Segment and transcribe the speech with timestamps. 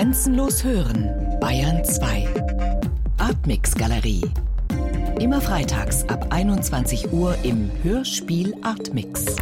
[0.00, 2.26] Grenzenlos hören, Bayern 2.
[3.18, 4.22] Artmix Galerie.
[5.20, 9.36] Immer freitags ab 21 Uhr im Hörspiel Artmix.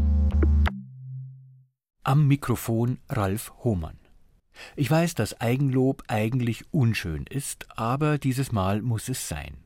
[2.02, 4.00] Am Mikrofon Ralf Hohmann.
[4.74, 9.58] Ich weiß, dass Eigenlob eigentlich unschön ist, aber dieses Mal muss es sein.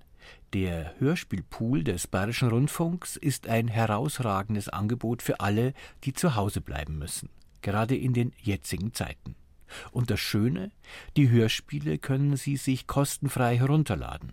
[0.53, 5.73] Der Hörspielpool des Bayerischen Rundfunks ist ein herausragendes Angebot für alle,
[6.05, 7.31] die zu Hause bleiben müssen,
[7.63, 9.37] gerade in den jetzigen Zeiten.
[9.91, 10.71] Und das Schöne,
[11.17, 14.33] die Hörspiele können Sie sich kostenfrei herunterladen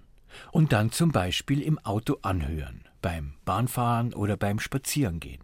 [0.52, 5.44] und dann zum Beispiel im Auto anhören, beim Bahnfahren oder beim Spazierengehen.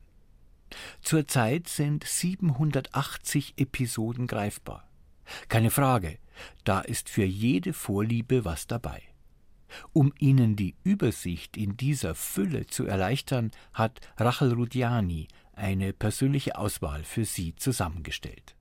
[1.01, 4.87] Zurzeit sind 780 Episoden greifbar.
[5.47, 6.19] Keine Frage,
[6.63, 9.01] da ist für jede Vorliebe was dabei.
[9.93, 17.03] Um Ihnen die Übersicht in dieser Fülle zu erleichtern, hat Rachel Rudiani eine persönliche Auswahl
[17.03, 18.54] für Sie zusammengestellt.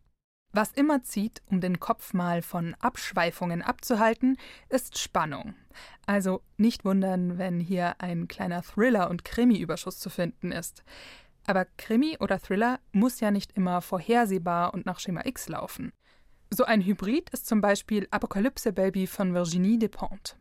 [0.56, 5.56] Was immer zieht, um den Kopf mal von Abschweifungen abzuhalten, ist Spannung.
[6.06, 10.84] Also nicht wundern, wenn hier ein kleiner Thriller- und Krimi-Überschuss zu finden ist.
[11.44, 15.92] Aber Krimi oder Thriller muss ja nicht immer vorhersehbar und nach Schema X laufen.
[16.50, 20.36] So ein Hybrid ist zum Beispiel Apokalypse Baby von Virginie Despentes.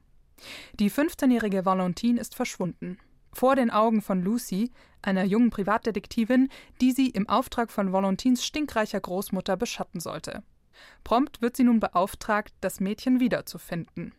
[0.79, 2.99] Die 15-jährige Valentine ist verschwunden.
[3.33, 8.99] Vor den Augen von Lucy, einer jungen Privatdetektivin, die sie im Auftrag von Valentins stinkreicher
[8.99, 10.43] Großmutter beschatten sollte.
[11.03, 14.13] Prompt wird sie nun beauftragt, das Mädchen wiederzufinden.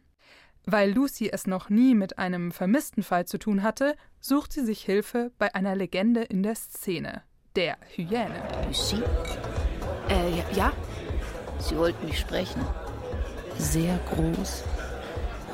[0.67, 4.83] Weil Lucy es noch nie mit einem vermissten Fall zu tun hatte, sucht sie sich
[4.83, 7.23] Hilfe bei einer Legende in der Szene,
[7.55, 8.43] der Hyäne.
[8.67, 9.03] Lucy?
[10.09, 10.45] Äh, ja?
[10.55, 10.73] ja?
[11.59, 12.63] Sie wollten mich sprechen.
[13.59, 14.65] Sehr groß,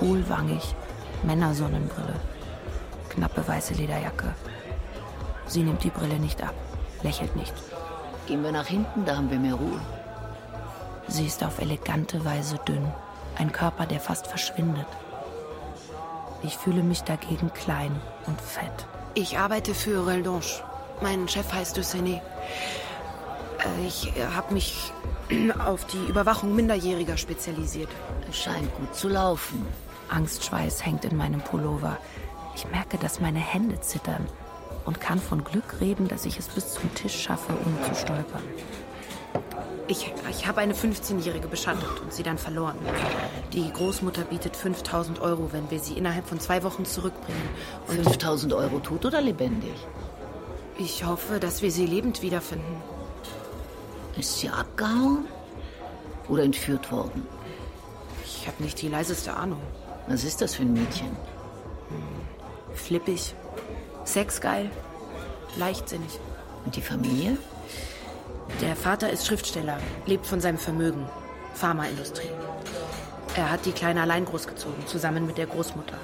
[0.00, 0.74] hohlwangig,
[1.24, 2.14] Männersonnenbrille,
[3.10, 4.34] knappe weiße Lederjacke.
[5.46, 6.54] Sie nimmt die Brille nicht ab,
[7.02, 7.52] lächelt nicht.
[8.26, 9.80] Gehen wir nach hinten, da haben wir mehr Ruhe.
[11.08, 12.86] Sie ist auf elegante Weise dünn,
[13.36, 14.86] ein Körper, der fast verschwindet.
[16.42, 18.86] Ich fühle mich dagegen klein und fett.
[19.14, 20.62] Ich arbeite für Reldonche.
[21.02, 22.22] Mein Chef heißt Dussene.
[23.86, 24.92] Ich habe mich
[25.66, 27.90] auf die Überwachung Minderjähriger spezialisiert.
[28.28, 29.66] Es scheint gut zu laufen.
[30.08, 31.98] Angstschweiß hängt in meinem Pullover.
[32.54, 34.26] Ich merke, dass meine Hände zittern
[34.84, 38.42] und kann von Glück reden, dass ich es bis zum Tisch schaffe, ohne zu stolpern.
[39.88, 42.78] Ich, ich habe eine 15-Jährige beschattet und sie dann verloren.
[43.52, 47.48] Die Großmutter bietet 5000 Euro, wenn wir sie innerhalb von zwei Wochen zurückbringen.
[47.88, 49.74] 5000 Euro tot oder lebendig?
[50.78, 52.76] Ich hoffe, dass wir sie lebend wiederfinden.
[54.16, 55.24] Ist sie abgehauen
[56.28, 57.26] oder entführt worden?
[58.24, 59.60] Ich habe nicht die leiseste Ahnung.
[60.06, 61.08] Was ist das für ein Mädchen?
[61.88, 62.39] Hm.
[62.74, 63.34] Flippig,
[64.04, 64.70] sexgeil,
[65.56, 66.18] leichtsinnig.
[66.64, 67.36] Und die Familie?
[68.60, 71.06] Der Vater ist Schriftsteller, lebt von seinem Vermögen.
[71.54, 72.30] Pharmaindustrie.
[73.36, 75.96] Er hat die Kleine allein großgezogen, zusammen mit der Großmutter.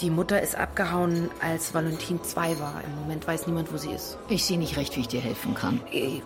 [0.00, 2.82] Die Mutter ist abgehauen, als Valentin zwei war.
[2.84, 4.18] Im Moment weiß niemand, wo sie ist.
[4.28, 5.80] Ich sehe nicht recht, wie ich dir helfen kann.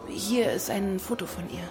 [0.09, 1.63] Hier ist ein Foto von ihr.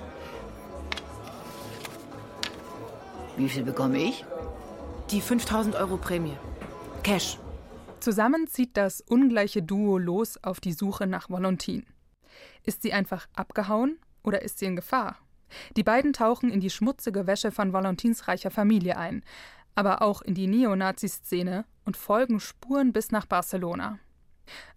[3.36, 4.26] Wie viel bekomme ich?
[5.12, 6.38] Die 5000 Euro Prämie.
[7.04, 7.38] Cash.
[8.00, 11.86] Zusammen zieht das ungleiche Duo los auf die Suche nach Valentin.
[12.64, 15.18] Ist sie einfach abgehauen oder ist sie in Gefahr?
[15.76, 19.24] Die beiden tauchen in die schmutzige Wäsche von Valentins reicher Familie ein,
[19.76, 24.00] aber auch in die Neonazi-Szene und folgen Spuren bis nach Barcelona.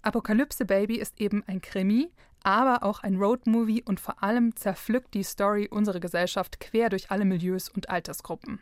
[0.02, 2.10] Apokalypse Baby ist eben ein Krimi,
[2.42, 7.24] aber auch ein Roadmovie und vor allem zerpflückt die Story unsere Gesellschaft quer durch alle
[7.24, 8.58] Milieus und Altersgruppen.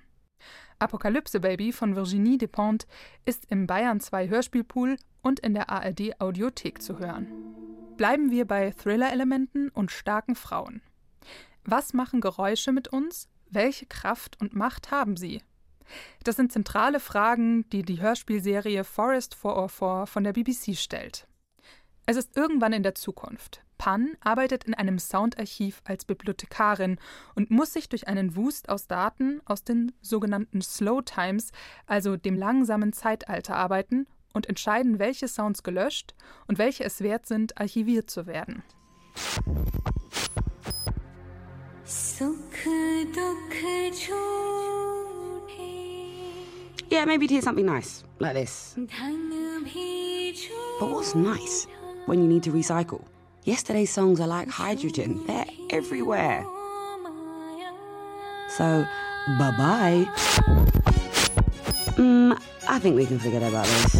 [0.78, 2.88] Apokalypse Baby von Virginie Despentes
[3.24, 7.26] ist im Bayern 2 Hörspielpool und in der ARD Audiothek zu hören.
[7.96, 10.80] Bleiben wir bei Thriller-Elementen und starken Frauen.
[11.64, 13.28] Was machen Geräusche mit uns?
[13.50, 15.42] Welche Kraft und Macht haben sie?
[16.24, 21.26] Das sind zentrale Fragen, die die Hörspielserie Forest 404 von der BBC stellt.
[22.06, 23.62] Es ist irgendwann in der Zukunft.
[23.80, 26.98] Pan arbeitet in einem Soundarchiv als Bibliothekarin
[27.34, 31.50] und muss sich durch einen Wust aus Daten aus den sogenannten Slow Times,
[31.86, 36.14] also dem langsamen Zeitalter, arbeiten und entscheiden, welche Sounds gelöscht
[36.46, 38.62] und welche es wert sind, archiviert zu werden.
[46.92, 48.76] Yeah, maybe to hear something nice, like this.
[50.78, 51.66] But what's nice
[52.10, 53.04] when you need to recycle?
[53.44, 56.44] Yesterday's songs are like hydrogen, they're everywhere.
[58.48, 58.84] So,
[59.38, 60.08] bye bye.
[61.94, 62.36] Mm,
[62.68, 63.94] I think we can forget about this.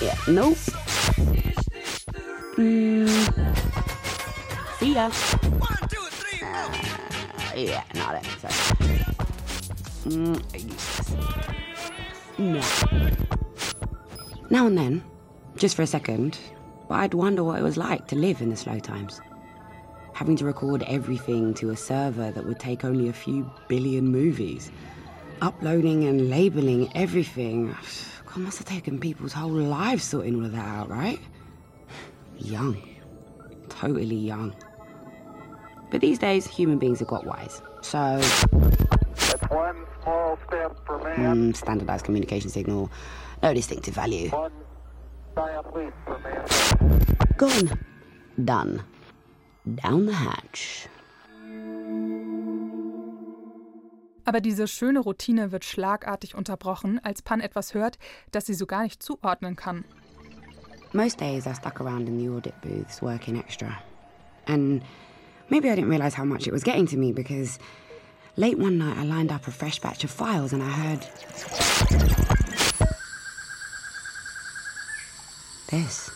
[0.00, 0.58] Yeah, nope.
[2.54, 3.08] Mm.
[4.78, 5.10] See ya.
[7.56, 8.44] yeah, no, that makes.
[10.06, 10.38] Mm.
[12.38, 13.23] No.
[14.54, 15.02] Now and then,
[15.56, 16.38] just for a second,
[16.88, 19.20] I'd wonder what it was like to live in the slow times.
[20.12, 24.70] Having to record everything to a server that would take only a few billion movies.
[25.42, 27.74] Uploading and labeling everything.
[28.26, 31.18] God, must have taken people's whole lives sorting all of that out, right?
[32.38, 32.80] Young.
[33.68, 34.54] Totally young.
[35.90, 37.60] But these days, human beings have got wise.
[37.82, 38.20] So.
[41.16, 42.90] Mm, standardized communication signal,
[43.42, 44.28] no distinctive value.
[44.30, 44.52] one
[45.36, 47.36] giant leap for mankind.
[47.36, 47.70] Gone.
[48.44, 48.82] Done.
[49.64, 50.88] Down the hatch.
[54.26, 57.98] Aber diese schöne Routine wird schlagartig unterbrochen, als Pan etwas hört,
[58.32, 59.84] das sie so gar nicht zuordnen kann.
[60.92, 63.76] Most days I stuck around in the audit booths working extra.
[64.46, 64.82] And
[65.50, 67.58] maybe I didn't realize how much it was getting to me because
[68.36, 71.00] late one night I lined up a fresh batch of files and I heard
[75.70, 76.10] this.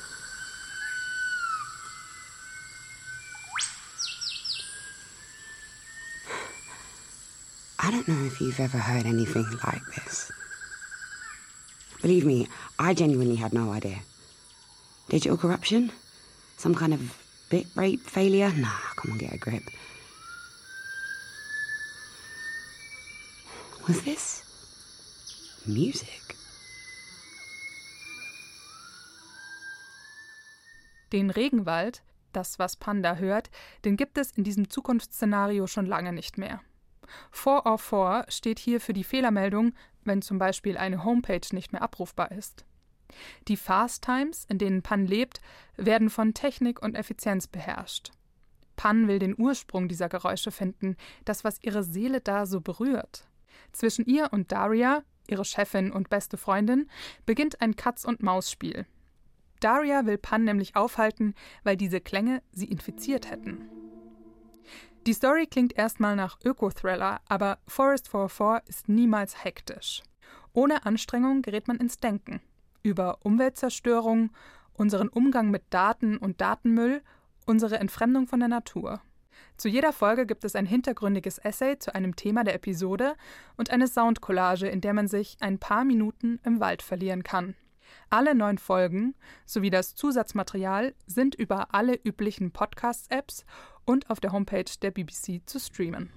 [7.81, 10.31] I don't know if you've ever heard anything like this.
[12.03, 12.49] Believe me,
[12.79, 14.00] I genuinely had no idea.
[15.09, 15.91] Digital corruption?
[16.56, 17.17] Some kind of
[17.50, 18.53] bit rate failure?
[18.56, 19.62] Nah, come on, get a grip.
[23.88, 24.43] Was this
[25.64, 26.37] music?
[31.11, 32.02] Den Regenwald,
[32.35, 33.49] das was Panda hört,
[33.87, 36.61] den gibt es in diesem Zukunftsszenario schon lange nicht mehr.
[37.31, 39.73] 404 steht hier für die Fehlermeldung,
[40.05, 42.67] wenn zum Beispiel eine Homepage nicht mehr abrufbar ist.
[43.49, 45.40] Die Fast Times, in denen Pan lebt,
[45.79, 48.11] werden von Technik und Effizienz beherrscht.
[48.76, 53.25] Pan will den Ursprung dieser Geräusche finden, das, was ihre Seele da so berührt.
[53.73, 56.88] Zwischen ihr und Daria, ihre Chefin und beste Freundin,
[57.26, 58.87] beginnt ein Katz-und-Maus-Spiel.
[59.61, 61.35] Daria will Pan nämlich aufhalten,
[61.65, 63.69] weil diese Klänge sie infiziert hätten.
[65.06, 70.03] Die Story klingt erstmal nach Öko-Thriller, aber Forest 44 ist niemals hektisch.
[70.53, 72.41] Ohne Anstrengung gerät man ins Denken
[72.82, 74.31] über Umweltzerstörung,
[74.73, 77.03] unseren Umgang mit Daten und Datenmüll,
[77.47, 79.00] unsere Entfremdung von der Natur.
[79.56, 83.14] Zu jeder Folge gibt es ein hintergründiges Essay zu einem Thema der Episode
[83.56, 87.55] und eine Soundcollage, in der man sich ein paar Minuten im Wald verlieren kann.
[88.11, 89.14] Alle neun Folgen
[89.46, 93.44] sowie das Zusatzmaterial sind über alle üblichen Podcast-Apps
[93.85, 96.11] und auf der Homepage der BBC zu streamen.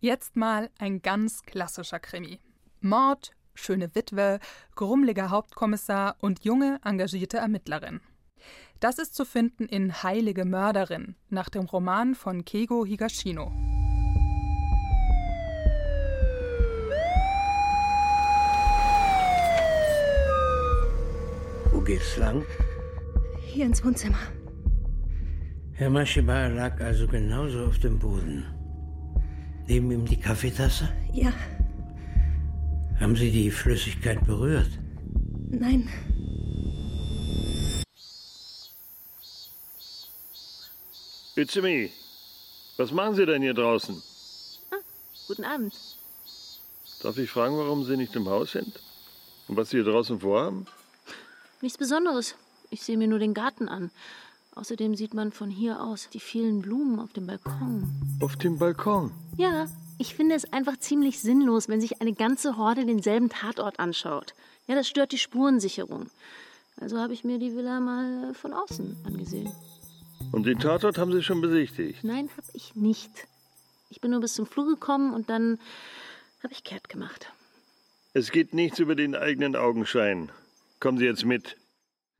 [0.00, 2.40] Jetzt mal ein ganz klassischer Krimi.
[2.80, 4.40] Mord, schöne Witwe,
[4.74, 8.00] grummeliger Hauptkommissar und junge, engagierte Ermittlerin.
[8.82, 13.52] Das ist zu finden in Heilige Mörderin nach dem Roman von Keigo Higashino.
[21.72, 22.42] Wo geht's lang?
[23.46, 24.18] Hier ins Wohnzimmer.
[25.74, 28.44] Herr Maschibar lag also genauso auf dem Boden.
[29.68, 30.88] Neben ihm die Kaffeetasse?
[31.12, 31.32] Ja,
[33.00, 34.70] Haben Sie die Flüssigkeit berührt?
[35.50, 35.88] nein.
[41.34, 41.90] Itzumi,
[42.76, 44.02] was machen Sie denn hier draußen?
[45.28, 45.72] Guten Abend.
[47.02, 48.78] Darf ich fragen, warum Sie nicht im Haus sind?
[49.48, 50.66] Und was Sie hier draußen vorhaben?
[51.62, 52.34] Nichts Besonderes.
[52.68, 53.90] Ich sehe mir nur den Garten an.
[54.56, 57.90] Außerdem sieht man von hier aus die vielen Blumen auf dem Balkon.
[58.20, 59.10] Auf dem Balkon.
[59.38, 64.34] Ja, ich finde es einfach ziemlich sinnlos, wenn sich eine ganze Horde denselben Tatort anschaut.
[64.66, 66.10] Ja, das stört die Spurensicherung.
[66.78, 69.50] Also habe ich mir die Villa mal von außen angesehen.
[70.30, 72.04] Und den Tatort haben Sie schon besichtigt?
[72.04, 73.10] Nein, habe ich nicht.
[73.90, 75.58] Ich bin nur bis zum Flur gekommen und dann
[76.42, 77.32] habe ich kehrt gemacht.
[78.14, 80.30] Es geht nichts über den eigenen Augenschein.
[80.80, 81.56] Kommen Sie jetzt mit.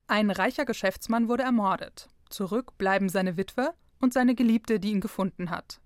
[0.06, 2.09] Ein reicher Geschäftsmann wurde ermordet.
[2.28, 5.80] Zurück bleiben seine Witwe und seine Geliebte, die ihn gefunden hat.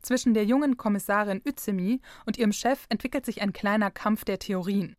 [0.00, 4.96] Zwischen der jungen Kommissarin Üzemi und ihrem Chef entwickelt sich ein kleiner Kampf der Theorien.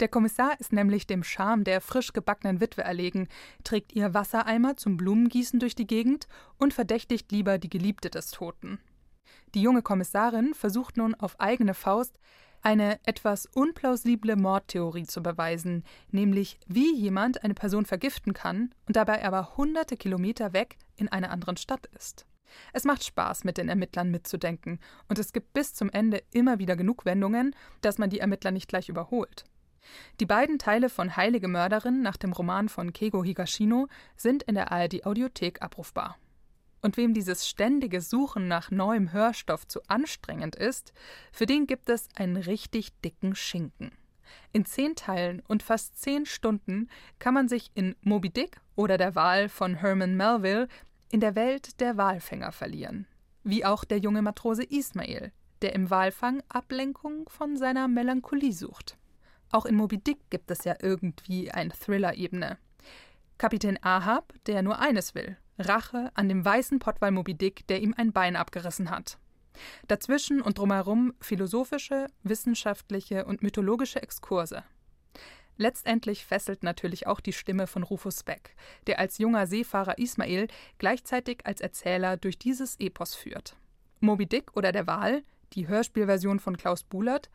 [0.00, 3.28] Der Kommissar ist nämlich dem Charme der frisch gebackenen Witwe erlegen,
[3.64, 8.78] trägt ihr Wassereimer zum Blumengießen durch die Gegend und verdächtigt lieber die Geliebte des Toten.
[9.54, 12.18] Die junge Kommissarin versucht nun auf eigene Faust,
[12.62, 19.24] eine etwas unplausible Mordtheorie zu beweisen, nämlich wie jemand eine Person vergiften kann und dabei
[19.24, 22.26] aber hunderte Kilometer weg in einer anderen Stadt ist.
[22.72, 26.76] Es macht Spaß, mit den Ermittlern mitzudenken, und es gibt bis zum Ende immer wieder
[26.76, 29.44] genug Wendungen, dass man die Ermittler nicht gleich überholt.
[30.20, 34.72] Die beiden Teile von Heilige Mörderin nach dem Roman von Keigo Higashino sind in der
[34.72, 36.16] ARD Audiothek abrufbar.
[36.80, 40.92] Und wem dieses ständige Suchen nach neuem Hörstoff zu anstrengend ist,
[41.32, 43.92] für den gibt es einen richtig dicken Schinken.
[44.52, 49.14] In zehn Teilen und fast zehn Stunden kann man sich in Moby Dick oder der
[49.14, 50.68] Wal von Herman Melville
[51.10, 53.06] in der Welt der Walfänger verlieren.
[53.44, 58.96] Wie auch der junge Matrose Ismail, der im Walfang Ablenkung von seiner Melancholie sucht.
[59.50, 62.58] Auch in Moby Dick gibt es ja irgendwie eine Thriller-Ebene.
[63.38, 67.94] Kapitän Ahab, der nur eines will: Rache an dem weißen Pottwal Moby Dick, der ihm
[67.96, 69.18] ein Bein abgerissen hat.
[69.86, 74.64] Dazwischen und drumherum philosophische, wissenschaftliche und mythologische Exkurse.
[75.56, 78.54] Letztendlich fesselt natürlich auch die Stimme von Rufus Beck,
[78.86, 80.46] der als junger Seefahrer Ismail
[80.78, 83.56] gleichzeitig als Erzähler durch dieses Epos führt.
[83.98, 85.24] Moby Dick oder der Wal,
[85.54, 87.28] die Hörspielversion von Klaus Bulert,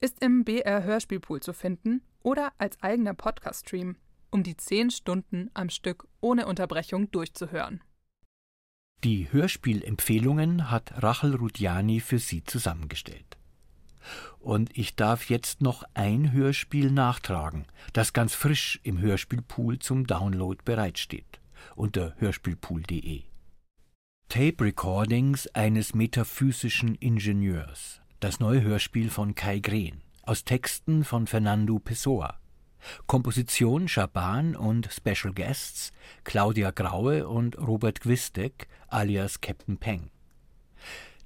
[0.00, 3.96] ist im BR Hörspielpool zu finden oder als eigener Podcast-Stream,
[4.30, 7.82] um die zehn Stunden am Stück ohne Unterbrechung durchzuhören.
[9.04, 13.38] Die Hörspielempfehlungen hat Rachel Rudjani für Sie zusammengestellt.
[14.40, 20.58] Und ich darf jetzt noch ein Hörspiel nachtragen, das ganz frisch im Hörspielpool zum Download
[20.64, 21.40] bereitsteht,
[21.76, 23.22] unter hörspielpool.de.
[24.28, 31.78] Tape Recordings eines metaphysischen Ingenieurs, das neue Hörspiel von Kai Green, aus Texten von Fernando
[31.78, 32.38] Pessoa.
[33.06, 35.92] Komposition Schaban und Special Guests
[36.24, 40.10] Claudia Graue und Robert Gwistek alias Captain Peng.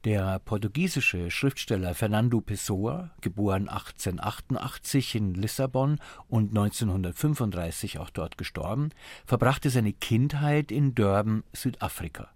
[0.05, 8.91] Der portugiesische Schriftsteller Fernando Pessoa, geboren 1888 in Lissabon und 1935 auch dort gestorben,
[9.25, 12.31] verbrachte seine Kindheit in Durban, Südafrika.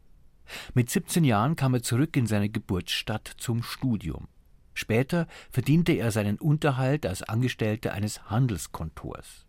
[0.75, 4.29] Mit 17 Jahren kam er zurück in seine Geburtsstadt zum Studium.
[4.77, 9.47] Später verdiente er seinen Unterhalt als Angestellter eines Handelskontors.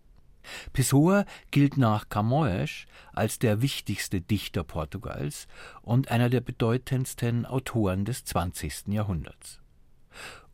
[0.71, 5.49] Pessoa gilt nach Camões als der wichtigste Dichter Portugals
[5.81, 8.87] und einer der bedeutendsten Autoren des 20.
[8.87, 9.59] Jahrhunderts.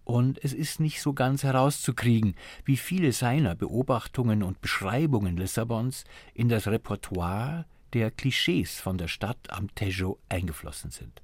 [0.06, 6.03] Und es ist nicht so ganz herauszukriegen, wie viele seiner Beobachtungen und Beschreibungen Lissabons
[6.34, 11.22] in das Repertoire der Klischees von der Stadt am Tejo eingeflossen sind.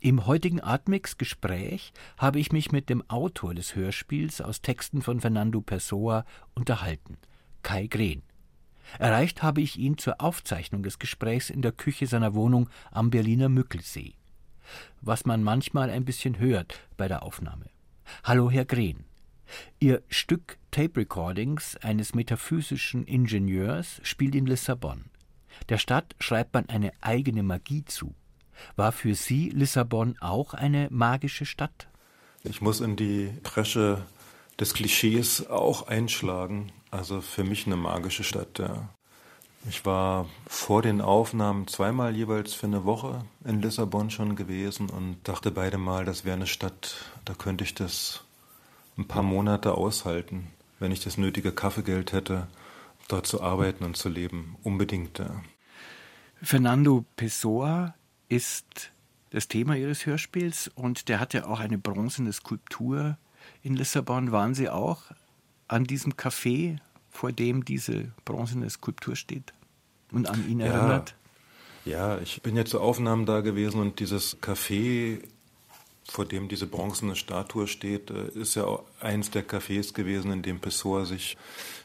[0.00, 5.60] Im heutigen Atmix-Gespräch habe ich mich mit dem Autor des Hörspiels aus Texten von Fernando
[5.60, 7.16] Pessoa unterhalten–
[7.64, 8.22] Kai Green.
[8.98, 13.48] Erreicht habe ich ihn zur Aufzeichnung des Gesprächs in der Küche seiner Wohnung am Berliner
[13.48, 14.14] Mückelsee.
[15.00, 17.66] Was man manchmal ein bisschen hört bei der Aufnahme.
[18.22, 19.04] Hallo, Herr Green.
[19.80, 25.06] Ihr Stück Tape Recordings eines metaphysischen Ingenieurs spielt in Lissabon.
[25.68, 28.14] Der Stadt schreibt man eine eigene Magie zu.
[28.76, 31.88] War für Sie Lissabon auch eine magische Stadt?
[32.42, 34.04] Ich muss in die Bresche
[34.58, 36.72] des Klischees auch einschlagen.
[36.90, 38.88] Also für mich eine magische Stadt, ja.
[39.66, 45.16] Ich war vor den Aufnahmen zweimal jeweils für eine Woche in Lissabon schon gewesen und
[45.24, 48.24] dachte beide Mal, das wäre eine Stadt, da könnte ich das
[48.98, 50.48] ein paar Monate aushalten,
[50.80, 52.46] wenn ich das nötige Kaffeegeld hätte,
[53.08, 54.56] dort zu arbeiten und zu leben.
[54.62, 55.42] Unbedingt, ja.
[56.42, 57.94] Fernando Pessoa
[58.34, 58.90] ist
[59.30, 63.16] das Thema Ihres Hörspiels und der hat ja auch eine bronzene Skulptur
[63.62, 64.32] in Lissabon.
[64.32, 65.02] Waren Sie auch
[65.68, 66.78] an diesem Café,
[67.10, 69.52] vor dem diese bronzene Skulptur steht
[70.10, 71.14] und an ihn erinnert?
[71.84, 75.20] Ja, ich bin ja zu Aufnahmen da gewesen und dieses Café,
[76.08, 78.66] vor dem diese bronzene Statue steht, äh, ist ja
[79.00, 81.36] eins der Cafés gewesen, in dem Pessoa sich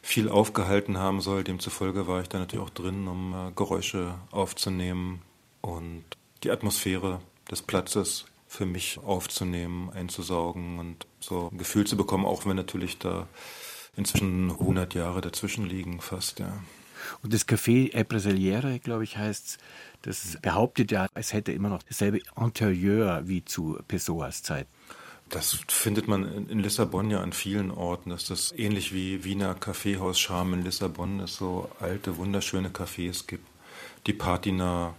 [0.01, 1.43] viel aufgehalten haben soll.
[1.43, 5.21] Demzufolge war ich da natürlich auch drin, um äh, Geräusche aufzunehmen
[5.61, 6.03] und
[6.43, 12.45] die Atmosphäre des Platzes für mich aufzunehmen, einzusaugen und so ein Gefühl zu bekommen, auch
[12.45, 13.27] wenn natürlich da
[13.95, 16.53] inzwischen 100 Jahre dazwischen liegen fast, ja.
[17.23, 19.57] Und das Café Empresariere, glaube ich, heißt
[20.01, 24.67] das behauptet ja, es hätte immer noch dasselbe Interieur wie zu Pessoas Zeit.
[25.29, 30.55] Das findet man in Lissabon ja an vielen Orten, dass das ähnlich wie Wiener Kaffeehaus-Charme
[30.55, 33.45] in Lissabon es so alte, wunderschöne Cafés gibt.
[34.07, 34.95] Die Patina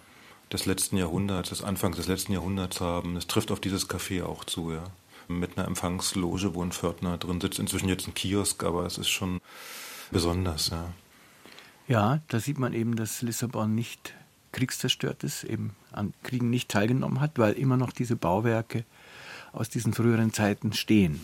[0.52, 3.16] des letzten Jahrhunderts, des Anfangs des letzten Jahrhunderts haben.
[3.16, 4.84] Es trifft auf dieses Café auch zu, ja
[5.30, 7.58] mit einer Empfangsloge, wo ein Pförtner drin sitzt.
[7.58, 9.40] Inzwischen jetzt ein Kiosk, aber es ist schon
[10.10, 10.92] besonders, ja.
[11.88, 14.14] Ja, da sieht man eben, dass Lissabon nicht
[14.52, 18.84] kriegszerstört ist, eben an Kriegen nicht teilgenommen hat, weil immer noch diese Bauwerke
[19.52, 21.20] aus diesen früheren Zeiten stehen.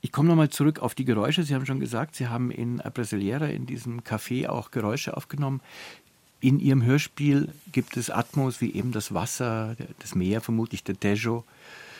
[0.00, 1.44] Ich komme nochmal zurück auf die Geräusche.
[1.44, 5.60] Sie haben schon gesagt, Sie haben in Brasileira, in diesem Café, auch Geräusche aufgenommen.
[6.42, 11.44] In Ihrem Hörspiel gibt es Atmos wie eben das Wasser, das Meer, vermutlich der Tejo.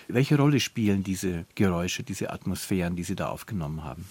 [0.08, 4.04] Welche Rolle spielen diese Geräusche, diese Atmosphären, die Sie da aufgenommen haben?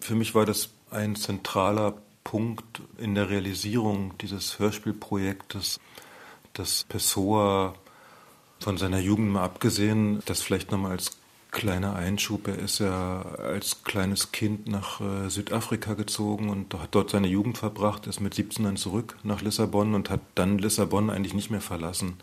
[0.00, 5.80] Für mich war das ein zentraler Punkt in der Realisierung dieses Hörspielprojektes,
[6.54, 7.74] dass Pessoa
[8.58, 11.10] von seiner Jugend mal abgesehen, das vielleicht nochmal als
[11.56, 17.10] kleiner Einschub, er ist ja als kleines Kind nach äh, Südafrika gezogen und hat dort
[17.10, 21.32] seine Jugend verbracht, ist mit 17 dann zurück nach Lissabon und hat dann Lissabon eigentlich
[21.32, 22.18] nicht mehr verlassen.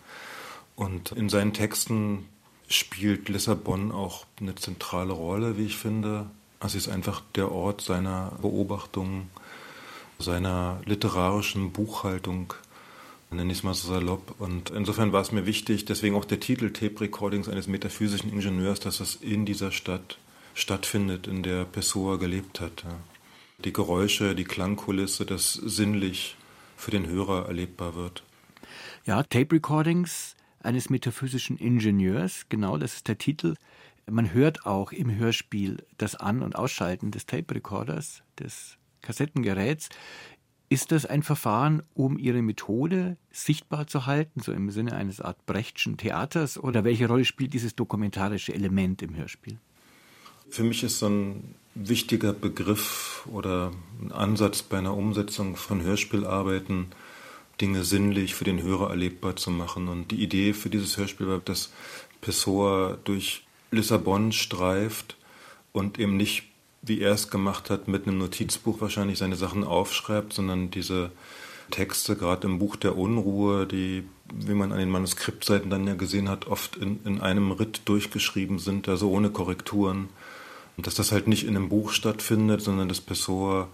[0.76, 2.30] Und in seinen Texten
[2.68, 6.28] spielt Lissabon auch eine zentrale Rolle, wie ich finde.
[6.60, 9.30] Also es ist einfach der Ort seiner Beobachtung,
[10.20, 12.54] seiner literarischen Buchhaltung,
[13.34, 14.40] nenne ich es mal so salopp.
[14.40, 18.80] Und insofern war es mir wichtig, deswegen auch der Titel Tape Recordings eines metaphysischen Ingenieurs,
[18.80, 20.18] dass es in dieser Stadt
[20.54, 22.86] stattfindet, in der Pessoa gelebt hat.
[23.64, 26.36] Die Geräusche, die Klangkulisse, das sinnlich
[26.78, 28.24] für den Hörer erlebbar wird.
[29.06, 33.56] Ja, Tape Recordings eines metaphysischen Ingenieurs, genau das ist der Titel.
[34.10, 39.90] Man hört auch im Hörspiel das An- und Ausschalten des Tape Recorders, des Kassettengeräts.
[40.74, 45.46] Ist das ein Verfahren, um Ihre Methode sichtbar zu halten, so im Sinne eines Art
[45.46, 46.58] Brechtschen Theaters?
[46.58, 49.60] Oder welche Rolle spielt dieses dokumentarische Element im Hörspiel?
[50.50, 56.88] Für mich ist so ein wichtiger Begriff oder ein Ansatz bei einer Umsetzung von Hörspielarbeiten,
[57.62, 59.88] Dinge sinnlich für den Hörer erlebbar zu machen.
[59.88, 61.72] Und die Idee für dieses Hörspiel war, dass
[62.20, 65.18] Pessoa durch Lissabon streift
[65.72, 66.46] und eben nicht,
[66.84, 71.12] wie er es gemacht hat, mit einem Notizbuch wahrscheinlich seine Sachen aufschreibt, sondern diese
[71.72, 76.30] Texte, gerade im Buch der Unruhe, die, wie man an den Manuskriptseiten dann ja gesehen
[76.30, 80.10] hat, oft in, in einem Ritt durchgeschrieben sind, also ohne Korrekturen.
[80.76, 83.70] Und dass das halt nicht in einem Buch stattfindet, sondern dass Pessoa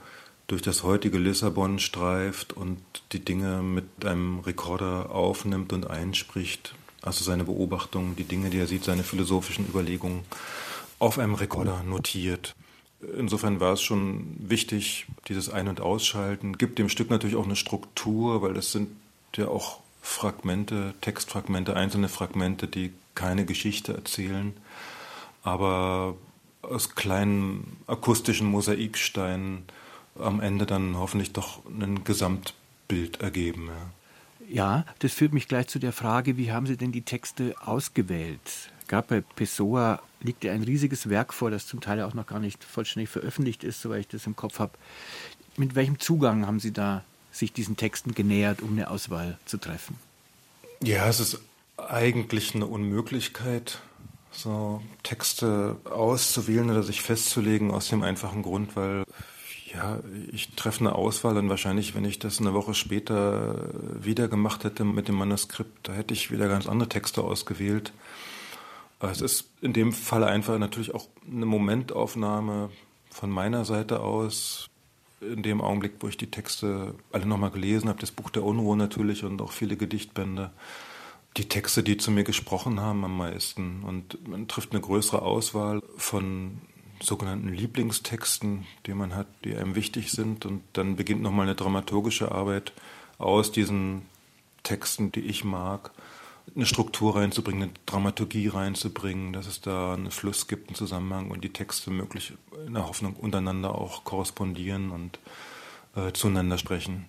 [0.48, 2.80] durch das heutige Lissabon streift und
[3.12, 6.74] die Dinge mit einem Rekorder aufnimmt und einspricht.
[7.02, 10.22] Also seine Beobachtungen, die Dinge, die er sieht, seine philosophischen Überlegungen
[11.00, 12.56] auf einem Rekorder notiert.
[13.18, 16.58] Insofern war es schon wichtig, dieses Ein- und Ausschalten.
[16.58, 18.90] Gibt dem Stück natürlich auch eine Struktur, weil das sind
[19.36, 24.54] ja auch Fragmente, Textfragmente, einzelne Fragmente, die keine Geschichte erzählen,
[25.44, 26.16] aber
[26.62, 29.64] aus kleinen akustischen Mosaiksteinen
[30.18, 33.68] am Ende dann hoffentlich doch ein Gesamtbild ergeben.
[33.68, 33.92] Ja.
[34.52, 38.72] Ja, das führt mich gleich zu der Frage, wie haben Sie denn die Texte ausgewählt?
[38.88, 42.40] Gerade bei Pessoa liegt ja ein riesiges Werk vor, das zum Teil auch noch gar
[42.40, 44.74] nicht vollständig veröffentlicht ist, soweit ich das im Kopf habe.
[45.58, 49.98] Mit welchem Zugang haben Sie da sich diesen Texten genähert, um eine Auswahl zu treffen?
[50.82, 51.42] Ja, es ist
[51.78, 53.80] eigentlich eine Unmöglichkeit,
[54.32, 59.04] so Texte auszuwählen oder sich festzulegen, aus dem einfachen Grund, weil
[59.74, 60.00] ja,
[60.32, 63.70] ich treffe eine Auswahl und wahrscheinlich, wenn ich das eine Woche später
[64.02, 67.94] wieder gemacht hätte mit dem Manuskript, da hätte ich wieder ganz andere Texte ausgewählt.
[69.00, 72.70] Es ist in dem Fall einfach natürlich auch eine Momentaufnahme
[73.10, 74.68] von meiner Seite aus.
[75.22, 78.78] In dem Augenblick, wo ich die Texte alle nochmal gelesen habe, das Buch der Unruhe
[78.78, 80.52] natürlich und auch viele Gedichtbände,
[81.38, 83.84] die Texte, die zu mir gesprochen haben am meisten.
[83.84, 86.62] Und man trifft eine größere Auswahl von
[87.02, 90.46] sogenannten Lieblingstexten, die man hat, die einem wichtig sind.
[90.46, 92.74] Und dann beginnt nochmal eine dramaturgische Arbeit
[93.18, 94.04] aus diesen
[94.64, 95.92] Texten, die ich mag,
[96.56, 101.44] eine Struktur reinzubringen, eine Dramaturgie reinzubringen, dass es da einen Fluss gibt, einen Zusammenhang und
[101.44, 102.34] die Texte möglich
[102.66, 105.20] in der Hoffnung untereinander auch korrespondieren und
[105.96, 107.06] äh, zueinander sprechen.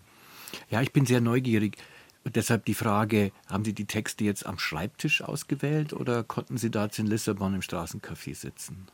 [0.68, 1.76] Ja, ich bin sehr neugierig.
[2.22, 6.70] Und deshalb die Frage, haben Sie die Texte jetzt am Schreibtisch ausgewählt oder konnten Sie
[6.70, 8.88] da in Lissabon im Straßencafé sitzen?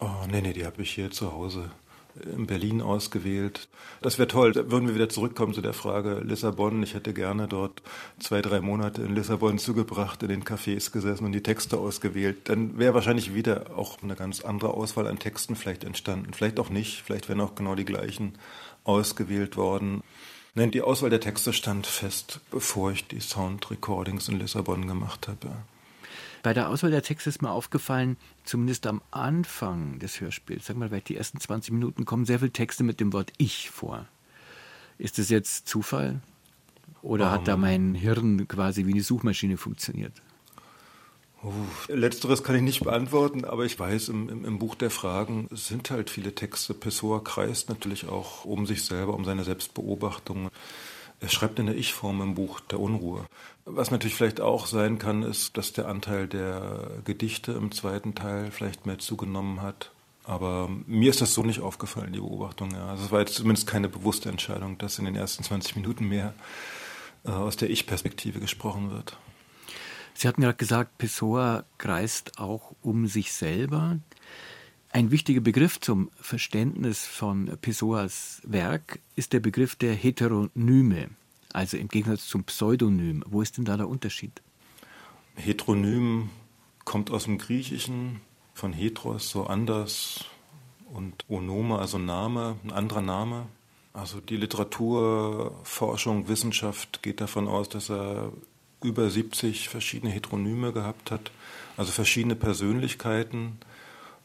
[0.00, 1.70] Oh, nee, nee, die habe ich hier zu Hause
[2.24, 3.68] in Berlin ausgewählt.
[4.02, 4.52] Das wäre toll.
[4.52, 6.82] Da würden wir wieder zurückkommen zu der Frage Lissabon.
[6.82, 7.82] Ich hätte gerne dort
[8.18, 12.48] zwei, drei Monate in Lissabon zugebracht, in den Cafés gesessen und die Texte ausgewählt.
[12.48, 16.32] Dann wäre wahrscheinlich wieder auch eine ganz andere Auswahl an Texten vielleicht entstanden.
[16.34, 17.02] Vielleicht auch nicht.
[17.02, 18.34] Vielleicht wären auch genau die gleichen
[18.84, 20.02] ausgewählt worden.
[20.54, 25.28] Nein, die Auswahl der Texte stand fest, bevor ich die Sound Recordings in Lissabon gemacht
[25.28, 25.52] habe.
[26.42, 30.88] Bei der Auswahl der Texte ist mir aufgefallen, zumindest am Anfang des Hörspiels, sag mal,
[30.88, 34.06] vielleicht die ersten 20 Minuten, kommen sehr viele Texte mit dem Wort Ich vor.
[34.98, 36.20] Ist das jetzt Zufall?
[37.02, 40.12] Oder um, hat da mein Hirn quasi wie eine Suchmaschine funktioniert?
[41.88, 45.90] Letzteres kann ich nicht beantworten, aber ich weiß, im, im, im, Buch der Fragen sind
[45.90, 46.74] halt viele Texte.
[46.74, 50.50] Pessoa kreist natürlich auch um sich selber, um seine Selbstbeobachtung.
[51.20, 53.26] Er schreibt in der Ich-Form im Buch der Unruhe.
[53.66, 58.50] Was natürlich vielleicht auch sein kann, ist, dass der Anteil der Gedichte im zweiten Teil
[58.50, 59.92] vielleicht mehr zugenommen hat.
[60.24, 62.70] Aber mir ist das so nicht aufgefallen, die Beobachtung.
[62.72, 62.86] Ja.
[62.86, 66.34] Also es war jetzt zumindest keine bewusste Entscheidung, dass in den ersten 20 Minuten mehr
[67.24, 69.16] äh, aus der Ich-Perspektive gesprochen wird.
[70.14, 73.98] Sie hatten gerade gesagt, Pessoa kreist auch um sich selber.
[74.92, 81.10] Ein wichtiger Begriff zum Verständnis von Pessoas Werk ist der Begriff der Heteronyme,
[81.52, 83.22] Also im Gegensatz zum Pseudonym.
[83.28, 84.42] Wo ist denn da der Unterschied?
[85.36, 86.30] Heteronym
[86.84, 88.20] kommt aus dem Griechischen,
[88.52, 90.24] von Heteros, so anders,
[90.92, 93.46] und Onome, also Name, ein anderer Name.
[93.92, 98.32] Also die Literaturforschung, Wissenschaft geht davon aus, dass er
[98.82, 101.30] über 70 verschiedene Heteronyme gehabt hat,
[101.76, 103.58] also verschiedene Persönlichkeiten.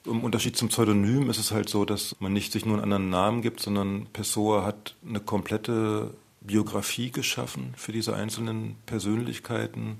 [0.05, 3.09] Im Unterschied zum Pseudonym ist es halt so, dass man nicht sich nur einen anderen
[3.09, 9.97] Namen gibt, sondern Pessoa hat eine komplette Biografie geschaffen für diese einzelnen Persönlichkeiten,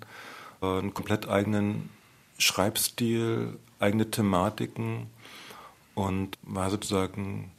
[0.61, 1.89] äh, einen komplett eigenen
[2.37, 5.07] Schreibstil, eigene Thematiken
[5.95, 7.51] und war sozusagen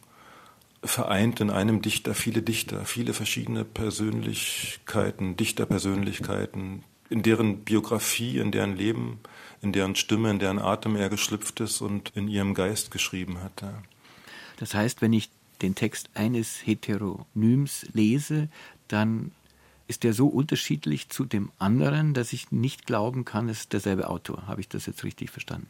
[0.84, 8.76] vereint in einem Dichter viele Dichter, viele verschiedene Persönlichkeiten, Dichterpersönlichkeiten, in deren Biografie, in deren
[8.76, 9.18] Leben,
[9.62, 13.64] in deren Stimme, in deren Atem er geschlüpft ist und in ihrem Geist geschrieben hat.
[14.58, 15.30] Das heißt, wenn ich
[15.62, 18.48] den Text eines Heteronyms lese,
[18.88, 19.32] dann
[19.88, 24.08] ist der so unterschiedlich zu dem anderen, dass ich nicht glauben kann, es ist derselbe
[24.08, 24.46] Autor.
[24.46, 25.68] Habe ich das jetzt richtig verstanden?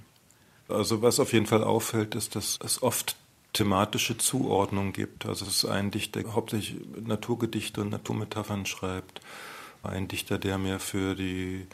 [0.68, 3.16] Also was auf jeden Fall auffällt, ist, dass es oft
[3.52, 5.26] thematische Zuordnung gibt.
[5.26, 9.20] Also es ist ein Dichter, der hauptsächlich Naturgedichte und Naturmetaphern schreibt.
[9.82, 11.66] Ein Dichter, der mehr für die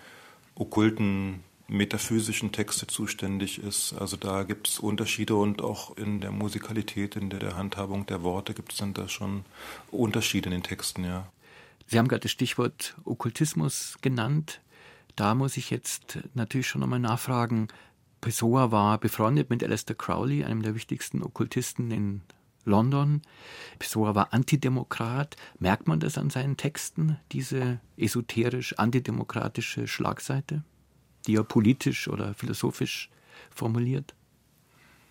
[0.55, 1.41] okkulten
[1.73, 3.95] metaphysischen Texte zuständig ist.
[3.95, 8.23] Also da gibt es Unterschiede und auch in der Musikalität, in der, der Handhabung der
[8.23, 9.45] Worte gibt es dann da schon
[9.91, 11.27] Unterschiede in den Texten, ja.
[11.87, 14.61] Sie haben gerade das Stichwort Okkultismus genannt.
[15.17, 17.69] Da muss ich jetzt natürlich schon nochmal nachfragen.
[18.23, 22.23] Pessoa war befreundet mit Aleister Crowley, einem der wichtigsten Okkultisten in
[22.65, 23.23] London.
[23.79, 25.37] Pessoa war Antidemokrat.
[25.59, 30.63] Merkt man das an seinen Texten, diese esoterisch antidemokratische Schlagseite,
[31.27, 33.11] die er politisch oder philosophisch
[33.51, 34.15] formuliert?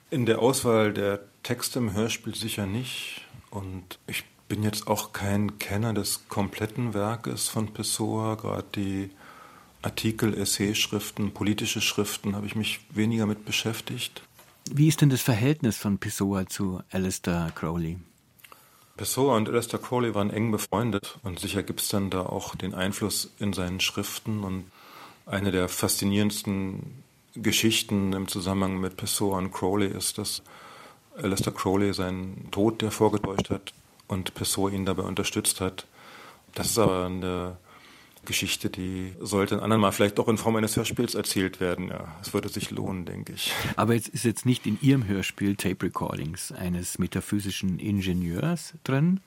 [0.09, 3.25] In der Auswahl der Texte im Hörspiel sicher nicht.
[3.49, 8.35] Und ich bin jetzt auch kein Kenner des kompletten Werkes von Pessoa.
[8.35, 9.09] Gerade die
[9.81, 14.21] Artikel, Essayschriften, politische Schriften habe ich mich weniger mit beschäftigt.
[14.69, 17.97] Wie ist denn das Verhältnis von Pessoa zu Alistair Crowley?
[18.95, 22.75] Pessoa und Alistair Crowley waren eng befreundet und sicher gibt es dann da auch den
[22.75, 24.65] Einfluss in seinen Schriften und
[25.25, 27.03] eine der faszinierendsten
[27.35, 30.41] Geschichten im Zusammenhang mit Pessoa und Crowley ist, dass
[31.15, 33.73] Alistair Crowley seinen Tod, der vorgetäuscht hat,
[34.07, 35.87] und Pessoa ihn dabei unterstützt hat.
[36.53, 37.57] Das ist aber eine
[38.25, 41.87] Geschichte, die sollte ein andermal vielleicht auch in Form eines Hörspiels erzählt werden.
[41.87, 43.53] Ja, es würde sich lohnen, denke ich.
[43.77, 49.21] Aber jetzt ist jetzt nicht in Ihrem Hörspiel Tape Recordings eines metaphysischen Ingenieurs drin.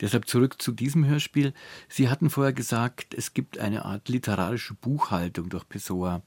[0.00, 1.54] Deshalb zurück zu diesem Hörspiel.
[1.88, 6.22] Sie hatten vorher gesagt, es gibt eine Art literarische Buchhaltung durch Pessoa.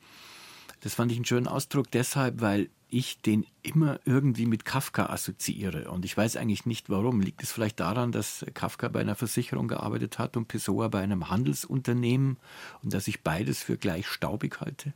[0.81, 5.91] Das fand ich einen schönen Ausdruck deshalb, weil ich den immer irgendwie mit Kafka assoziiere.
[5.91, 7.21] Und ich weiß eigentlich nicht warum.
[7.21, 11.29] Liegt es vielleicht daran, dass Kafka bei einer Versicherung gearbeitet hat und Pessoa bei einem
[11.29, 12.37] Handelsunternehmen
[12.81, 14.93] und dass ich beides für gleich staubig halte?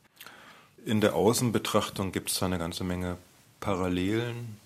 [0.86, 3.18] In der Außenbetrachtung gibt es eine ganze Menge
[3.60, 4.58] Parallelen.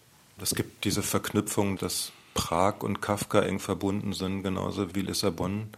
[0.41, 5.69] Es gibt diese Verknüpfung, dass Prag und Kafka eng verbunden sind, genauso wie Lissabon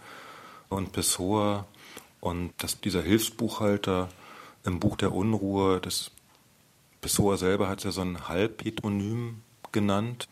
[0.68, 1.66] und Pessoa.
[2.20, 4.10] Und dass dieser Hilfsbuchhalter
[4.66, 6.12] im Buch der Unruhe, das
[7.00, 9.42] Pessoa selber hat ja so ein Halbheteronym
[9.72, 10.28] genannt,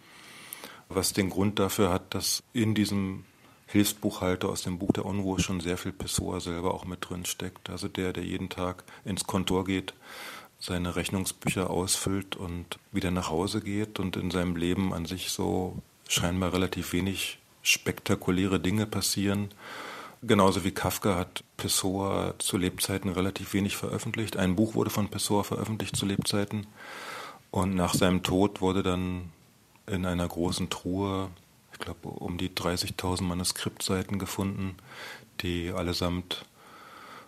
[0.90, 3.24] was den Grund dafür hat, dass in diesem
[3.68, 7.70] Hilfsbuchhalter aus dem Buch der Unruhe schon sehr viel Pessoa selber auch mit drin steckt.
[7.70, 9.94] Also der, der jeden Tag ins Kontor geht,
[10.60, 15.82] seine Rechnungsbücher ausfüllt und wieder nach Hause geht und in seinem Leben an sich so
[16.10, 19.50] scheinbar relativ wenig spektakuläre Dinge passieren
[20.24, 24.36] Genauso wie Kafka hat Pessoa zu Lebzeiten relativ wenig veröffentlicht.
[24.36, 26.66] Ein Buch wurde von Pessoa veröffentlicht zu Lebzeiten.
[27.52, 29.32] Und nach seinem Tod wurde dann
[29.86, 31.30] in einer großen Truhe,
[31.72, 34.76] ich glaube, um die 30.000 Manuskriptseiten gefunden,
[35.42, 36.46] die allesamt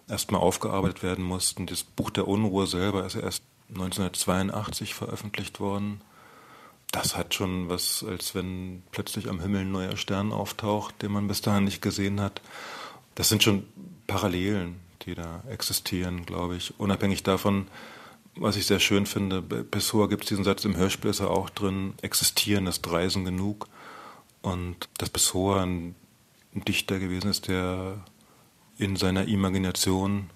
[0.07, 1.67] erstmal aufgearbeitet werden mussten.
[1.67, 6.01] Das Buch der Unruhe selber ist erst 1982 veröffentlicht worden.
[6.91, 11.27] Das hat schon was, als wenn plötzlich am Himmel ein neuer Stern auftaucht, den man
[11.27, 12.41] bis dahin nicht gesehen hat.
[13.15, 13.65] Das sind schon
[14.07, 16.79] Parallelen, die da existieren, glaube ich.
[16.79, 17.67] Unabhängig davon,
[18.35, 21.49] was ich sehr schön finde, Pessoa gibt es diesen Satz im Hörspiel, ist er auch
[21.49, 23.67] drin, existieren ist Reisen genug.
[24.41, 25.95] Und dass Pessoa ein
[26.53, 28.03] Dichter gewesen ist, der
[28.77, 30.29] in seiner Imagination,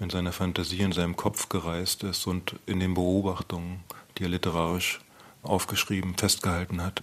[0.00, 3.84] in seiner Fantasie, in seinem Kopf gereist ist und in den Beobachtungen,
[4.16, 5.00] die er literarisch
[5.46, 7.02] aufgeschrieben, festgehalten hat.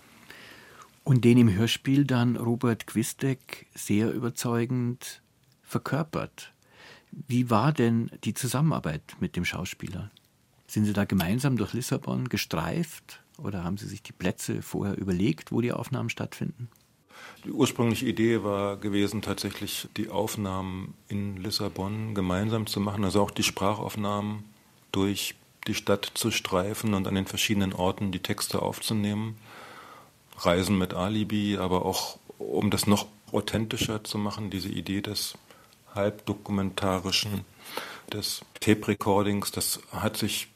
[1.03, 5.21] Und den im Hörspiel dann Robert Quistek sehr überzeugend
[5.63, 6.53] verkörpert.
[7.11, 10.11] Wie war denn die Zusammenarbeit mit dem Schauspieler?
[10.67, 15.51] Sind Sie da gemeinsam durch Lissabon gestreift oder haben Sie sich die Plätze vorher überlegt,
[15.51, 16.69] wo die Aufnahmen stattfinden?
[17.45, 23.31] Die ursprüngliche Idee war gewesen, tatsächlich die Aufnahmen in Lissabon gemeinsam zu machen, also auch
[23.31, 24.43] die Sprachaufnahmen
[24.91, 25.35] durch
[25.67, 29.37] die Stadt zu streifen und an den verschiedenen Orten die Texte aufzunehmen.
[30.37, 35.35] Reisen mit Alibi, aber auch um das noch authentischer zu machen, diese Idee des
[35.95, 37.45] halbdokumentarischen,
[38.11, 40.47] des Tape-Recordings, das hat sich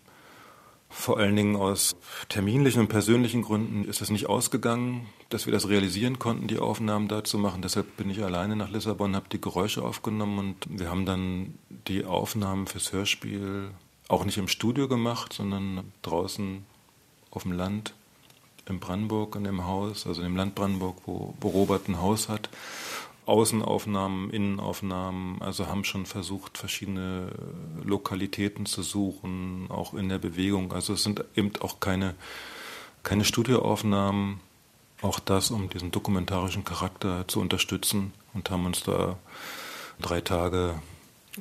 [0.89, 1.95] vor allen Dingen aus
[2.29, 7.09] terminlichen und persönlichen Gründen ist es nicht ausgegangen, dass wir das realisieren konnten, die Aufnahmen
[7.09, 7.61] da zu machen.
[7.61, 11.55] Deshalb bin ich alleine nach Lissabon, habe die Geräusche aufgenommen und wir haben dann
[11.87, 13.71] die Aufnahmen fürs Hörspiel
[14.07, 16.65] auch nicht im Studio gemacht, sondern draußen
[17.31, 17.93] auf dem Land
[18.69, 22.29] in Brandenburg in dem Haus, also in dem Land Brandenburg, wo, wo Robert ein Haus
[22.29, 22.49] hat.
[23.25, 27.29] Außenaufnahmen, Innenaufnahmen, also haben schon versucht, verschiedene
[27.83, 30.71] Lokalitäten zu suchen, auch in der Bewegung.
[30.71, 32.15] Also es sind eben auch keine,
[33.03, 34.39] keine Studioaufnahmen,
[35.01, 39.17] auch das, um diesen dokumentarischen Charakter zu unterstützen und haben uns da
[39.99, 40.75] drei Tage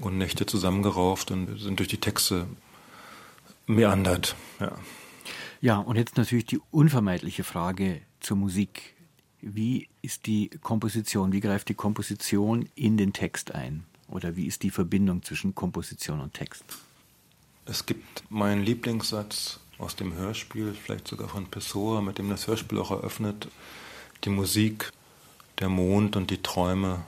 [0.00, 2.46] und Nächte zusammengerauft und sind durch die Texte
[3.66, 4.36] meandert.
[4.60, 4.72] Ja.
[5.60, 8.94] ja, und jetzt natürlich die unvermeidliche Frage zur Musik.
[9.40, 13.84] Wie ist die Komposition, wie greift die Komposition in den Text ein?
[14.08, 16.64] Oder wie ist die Verbindung zwischen Komposition und Text?
[17.64, 22.78] Es gibt meinen Lieblingssatz aus dem Hörspiel, vielleicht sogar von Pessoa, mit dem das Hörspiel
[22.78, 23.48] auch eröffnet.
[24.24, 24.92] Die Musik,
[25.58, 27.04] der Mond und die Träume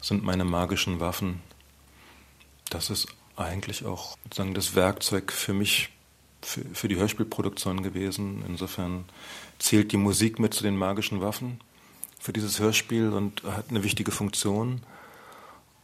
[0.00, 1.40] sind meine magischen Waffen.
[2.70, 5.90] Das ist eigentlich auch sozusagen das Werkzeug für mich,
[6.40, 8.44] für, für die Hörspielproduktion gewesen.
[8.46, 9.04] Insofern
[9.58, 11.60] zählt die Musik mit zu den magischen Waffen
[12.18, 14.82] für dieses Hörspiel und hat eine wichtige Funktion.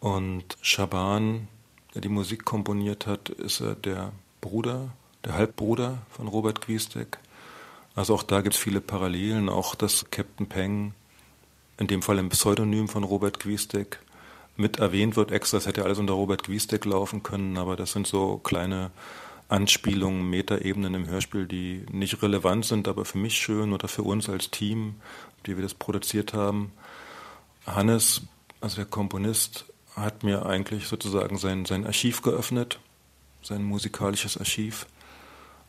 [0.00, 1.48] Und Schaban,
[1.94, 4.90] der die Musik komponiert hat, ist er der Bruder,
[5.24, 7.18] der Halbbruder von Robert Gwiestek.
[7.94, 9.48] Also auch da gibt es viele Parallelen.
[9.48, 10.92] Auch dass Captain Peng,
[11.78, 13.98] in dem Fall ein Pseudonym von Robert Gwiestek,
[14.56, 15.58] mit erwähnt wird extra.
[15.58, 18.90] Das hätte alles unter Robert Gwiestek laufen können, aber das sind so kleine
[19.48, 24.28] Anspielungen, Metaebenen im Hörspiel, die nicht relevant sind, aber für mich schön oder für uns
[24.28, 24.96] als Team,
[25.46, 26.72] die wir das produziert haben.
[27.66, 28.22] Hannes,
[28.60, 32.80] also der Komponist, hat mir eigentlich sozusagen sein, sein Archiv geöffnet,
[33.42, 34.86] sein musikalisches Archiv,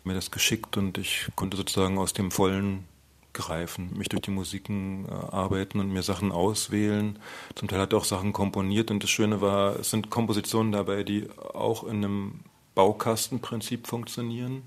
[0.04, 2.86] mir das geschickt und ich konnte sozusagen aus dem Vollen
[3.38, 7.20] greifen, mich durch die Musiken äh, arbeiten und mir Sachen auswählen.
[7.56, 11.04] Zum Teil hat er auch Sachen komponiert und das Schöne war, es sind Kompositionen dabei,
[11.04, 12.40] die auch in einem
[12.76, 14.64] Baukastenprinzip funktionieren.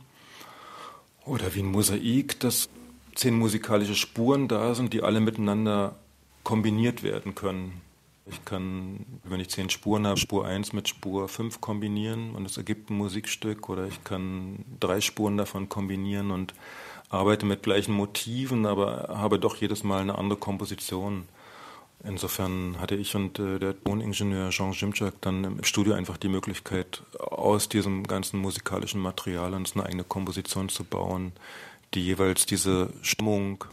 [1.27, 2.69] Oder wie ein Mosaik, dass
[3.15, 5.97] zehn musikalische Spuren da sind, die alle miteinander
[6.45, 7.81] kombiniert werden können.
[8.27, 12.57] Ich kann, wenn ich zehn Spuren habe, Spur 1 mit Spur 5 kombinieren und es
[12.57, 16.55] ergibt ein Musikstück oder ich kann drei Spuren davon kombinieren und
[17.11, 21.29] arbeite mit gleichen Motiven, aber habe doch jedes Mal eine andere Komposition.
[22.03, 27.03] Insofern hatte ich und äh, der Toningenieur Jean Jimczak dann im Studio einfach die Möglichkeit,
[27.19, 31.33] aus diesem ganzen musikalischen Material uns eine eigene Komposition zu bauen,
[31.93, 33.65] die jeweils diese Stimmung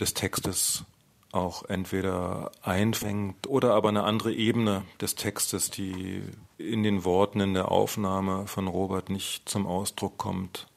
[0.00, 0.84] des Textes
[1.32, 6.22] auch entweder einfängt oder aber eine andere Ebene des Textes, die
[6.58, 10.68] in den Worten in der Aufnahme von Robert nicht zum Ausdruck kommt,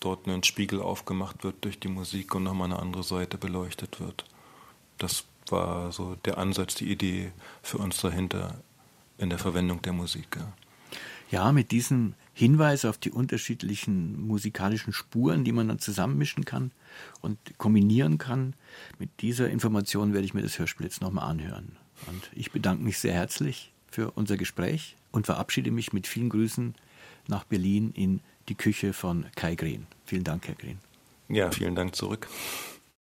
[0.00, 4.24] dort ein Spiegel aufgemacht wird durch die Musik und nochmal eine andere Seite beleuchtet wird.
[4.98, 7.32] Das war so der Ansatz, die Idee
[7.62, 8.60] für uns dahinter
[9.18, 10.36] in der Verwendung der Musik.
[10.36, 10.52] Ja,
[11.30, 16.70] ja mit diesem Hinweis auf die unterschiedlichen musikalischen Spuren, die man dann zusammenmischen kann
[17.20, 18.54] und kombinieren kann,
[18.98, 21.76] mit dieser Information werde ich mir das Hörspiel jetzt nochmal anhören.
[22.06, 26.74] Und ich bedanke mich sehr herzlich für unser Gespräch und verabschiede mich mit vielen Grüßen
[27.28, 29.86] nach Berlin in die Küche von Kai Green.
[30.04, 30.78] Vielen Dank, Herr Green.
[31.28, 32.28] Ja, vielen Dank zurück.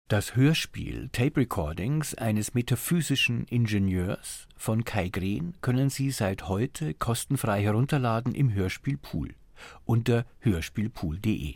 [0.09, 7.63] Das Hörspiel Tape Recordings eines metaphysischen Ingenieurs von Kai Green können Sie seit heute kostenfrei
[7.63, 9.35] herunterladen im Hörspielpool
[9.85, 11.55] unter hörspielpool.de.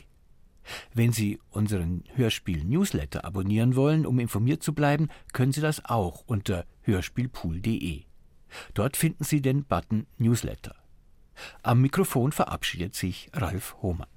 [0.95, 6.65] Wenn Sie unseren Hörspiel-Newsletter abonnieren wollen, um informiert zu bleiben, können Sie das auch unter
[6.83, 8.05] hörspielpool.de.
[8.73, 10.75] Dort finden Sie den Button Newsletter.
[11.63, 14.09] Am Mikrofon verabschiedet sich Ralf Hohmann.